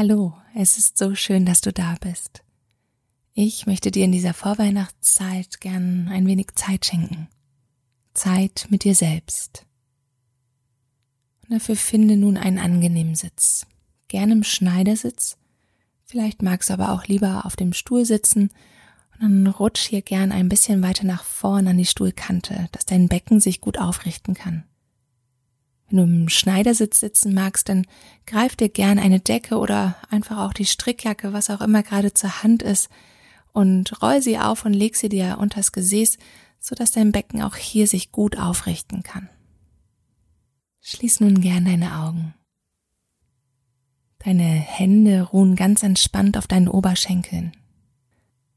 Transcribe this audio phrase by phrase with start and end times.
[0.00, 2.44] Hallo, es ist so schön, dass du da bist.
[3.34, 7.26] Ich möchte dir in dieser Vorweihnachtszeit gern ein wenig Zeit schenken.
[8.14, 9.66] Zeit mit dir selbst.
[11.42, 13.66] Und dafür finde nun einen angenehmen Sitz.
[14.06, 15.36] Gern im Schneidersitz.
[16.04, 18.50] Vielleicht magst du aber auch lieber auf dem Stuhl sitzen
[19.14, 23.08] und dann rutsch hier gern ein bisschen weiter nach vorn an die Stuhlkante, dass dein
[23.08, 24.62] Becken sich gut aufrichten kann.
[25.88, 27.86] Wenn du im Schneidersitz sitzen magst, dann
[28.26, 32.42] greif dir gern eine Decke oder einfach auch die Strickjacke, was auch immer gerade zur
[32.42, 32.88] Hand ist,
[33.52, 36.18] und roll sie auf und leg sie dir unters Gesäß,
[36.60, 39.28] so dass dein Becken auch hier sich gut aufrichten kann.
[40.80, 42.34] Schließ nun gern deine Augen.
[44.18, 47.52] Deine Hände ruhen ganz entspannt auf deinen Oberschenkeln.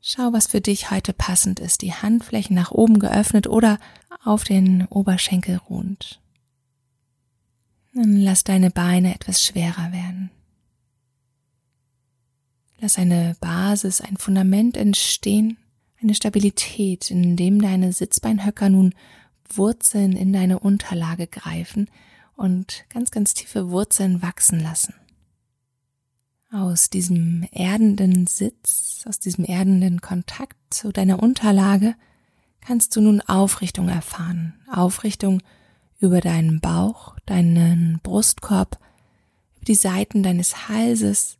[0.00, 3.78] Schau, was für dich heute passend ist, die Handflächen nach oben geöffnet oder
[4.22, 6.20] auf den Oberschenkel ruhend.
[7.96, 10.30] Dann lass deine Beine etwas schwerer werden.
[12.78, 15.56] Lass eine Basis, ein Fundament entstehen,
[16.02, 18.94] eine Stabilität, in dem deine Sitzbeinhöcker nun
[19.48, 21.88] Wurzeln in deine Unterlage greifen
[22.36, 24.92] und ganz, ganz tiefe Wurzeln wachsen lassen.
[26.52, 31.94] Aus diesem erdenden Sitz, aus diesem erdenden Kontakt zu deiner Unterlage
[32.60, 34.52] kannst du nun Aufrichtung erfahren.
[34.70, 35.40] Aufrichtung
[35.98, 38.78] über deinen Bauch, deinen Brustkorb,
[39.56, 41.38] über die Seiten deines Halses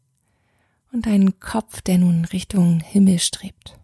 [0.93, 3.79] und deinen Kopf, der nun Richtung Himmel strebt.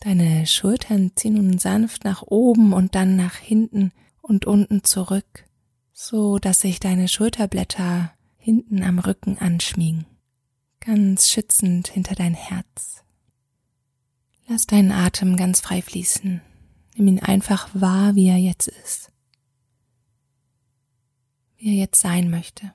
[0.00, 5.44] Deine Schultern ziehen nun sanft nach oben und dann nach hinten und unten zurück,
[5.92, 10.06] so dass sich deine Schulterblätter hinten am Rücken anschmiegen,
[10.80, 13.04] ganz schützend hinter dein Herz.
[14.48, 16.40] Lass deinen Atem ganz frei fließen.
[16.96, 19.11] Nimm ihn einfach wahr, wie er jetzt ist
[21.62, 22.72] wie er jetzt sein möchte.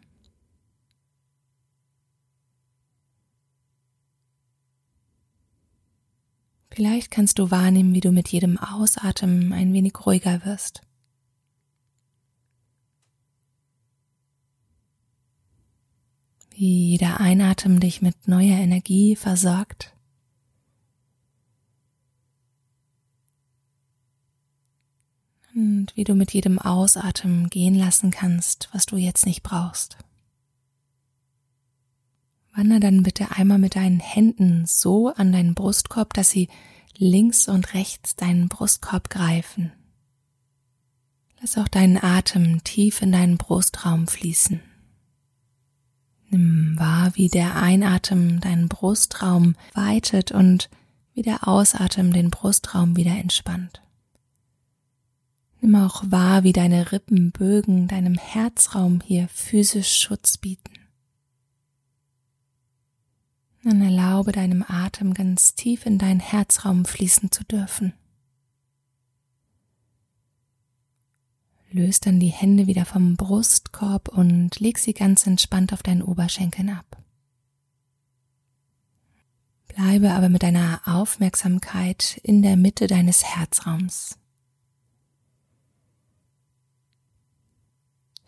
[6.70, 10.84] Vielleicht kannst du wahrnehmen, wie du mit jedem Ausatmen ein wenig ruhiger wirst.
[16.52, 19.98] Wie jeder Einatmen dich mit neuer Energie versorgt.
[25.58, 29.98] und wie du mit jedem Ausatmen gehen lassen kannst, was du jetzt nicht brauchst.
[32.56, 36.50] Wander dann bitte einmal mit deinen Händen so an deinen Brustkorb, dass sie
[36.98, 39.72] links und rechts deinen Brustkorb greifen.
[41.42, 44.62] Lass auch deinen Atem tief in deinen Brustraum fließen.
[46.30, 50.70] Nimm wahr, wie der Einatem deinen Brustraum weitet und
[51.16, 53.82] wie der Ausatem den Brustraum wieder entspannt.
[55.68, 60.72] Nimm auch wahr, wie deine Rippenbögen deinem Herzraum hier physisch Schutz bieten.
[63.66, 67.92] Dann erlaube deinem Atem ganz tief in deinen Herzraum fließen zu dürfen.
[71.70, 76.70] Löst dann die Hände wieder vom Brustkorb und leg sie ganz entspannt auf deinen Oberschenkeln
[76.70, 77.04] ab.
[79.68, 84.18] Bleibe aber mit deiner Aufmerksamkeit in der Mitte deines Herzraums.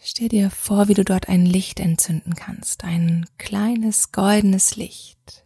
[0.02, 5.44] Stell dir vor, wie du dort ein Licht entzünden kannst, ein kleines goldenes Licht.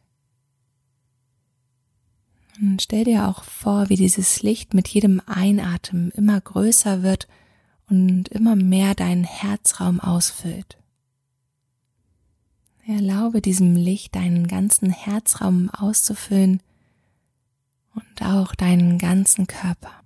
[2.61, 7.27] Und stell dir auch vor, wie dieses Licht mit jedem Einatmen immer größer wird
[7.89, 10.77] und immer mehr deinen Herzraum ausfüllt.
[12.85, 16.61] Erlaube diesem Licht deinen ganzen Herzraum auszufüllen
[17.95, 20.02] und auch deinen ganzen Körper.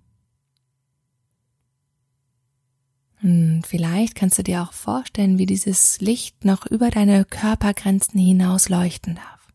[3.27, 8.69] Und vielleicht kannst du dir auch vorstellen, wie dieses Licht noch über deine Körpergrenzen hinaus
[8.69, 9.47] leuchten darf.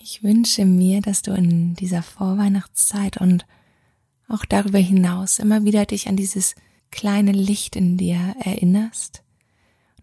[0.00, 3.44] Ich wünsche mir, dass du in dieser Vorweihnachtszeit und
[4.28, 6.54] auch darüber hinaus immer wieder dich an dieses
[6.90, 9.22] kleine Licht in dir erinnerst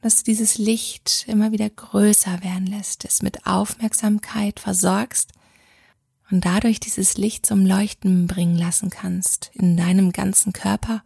[0.01, 5.31] dass du dieses Licht immer wieder größer werden lässt, es mit Aufmerksamkeit versorgst
[6.31, 11.03] und dadurch dieses Licht zum Leuchten bringen lassen kannst in deinem ganzen Körper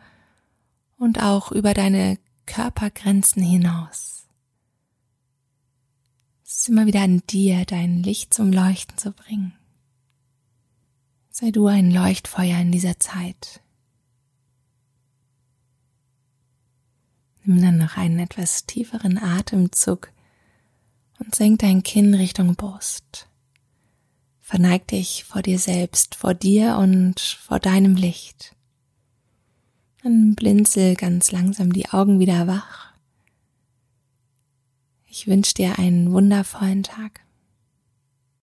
[0.97, 4.27] und auch über deine Körpergrenzen hinaus.
[6.43, 9.53] Es ist immer wieder an dir, dein Licht zum Leuchten zu bringen.
[11.29, 13.61] Sei du ein Leuchtfeuer in dieser Zeit.
[17.43, 20.11] Nimm dann noch einen etwas tieferen Atemzug
[21.19, 23.28] und senk dein Kinn Richtung Brust.
[24.49, 28.55] Verneig dich vor dir selbst, vor dir und vor deinem Licht.
[30.01, 32.93] Dann blinzel ganz langsam die Augen wieder wach.
[35.05, 37.21] Ich wünsche dir einen wundervollen Tag.